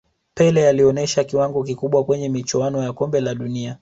[0.33, 3.69] pele alionesha kiwango kikubwa kwenye michuano ya kombe la dunia